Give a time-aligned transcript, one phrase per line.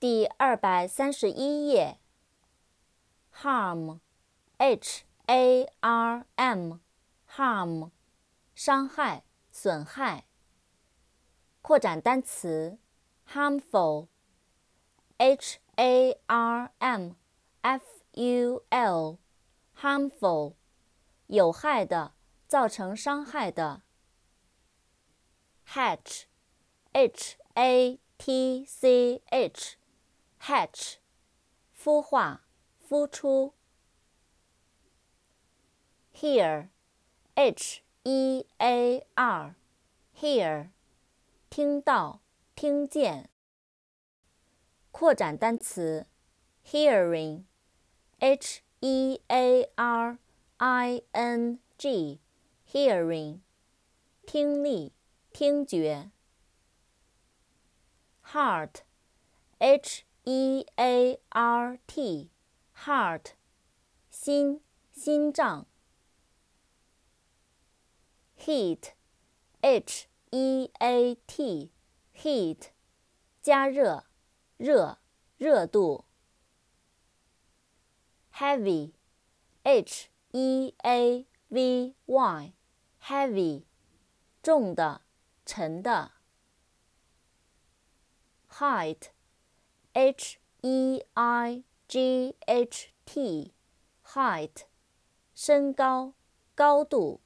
[0.00, 1.98] 第二百三十一页
[3.34, 7.90] ，harm，h a r m，harm，
[8.54, 10.26] 伤害、损害。
[11.62, 12.78] 扩展单词
[13.28, 17.14] ，harmful，h a r m
[17.62, 20.54] f u l，harmful，
[21.26, 22.14] 有害的，
[22.46, 23.82] 造成伤害的。
[25.66, 29.77] hatch，h a t c h。
[30.42, 30.96] Hatch，
[31.78, 32.46] 孵化，
[32.88, 33.52] 孵出。
[36.14, 40.70] Hear，H E A R，hear，
[41.50, 42.22] 听到，
[42.54, 43.30] 听见。
[44.90, 46.06] 扩展单词
[46.66, 50.18] ，hearing，H E A R
[50.56, 53.40] I N G，hearing，
[54.26, 54.92] 听力，
[55.32, 56.10] 听觉。
[58.24, 60.07] Heart，H。
[60.30, 63.32] e a r t，heart，
[64.10, 64.60] 心，
[64.92, 65.66] 心脏。
[68.38, 72.64] heat，h e a t，heat，
[73.40, 74.04] 加热，
[74.58, 74.98] 热，
[75.38, 76.04] 热度。
[78.34, 83.64] heavy，h e a v y，heavy，
[84.42, 85.00] 重的，
[85.46, 86.12] 沉的。
[88.50, 89.12] height
[89.94, 94.66] H E I G H T，height，
[95.34, 96.12] 身高，
[96.54, 97.20] 高度。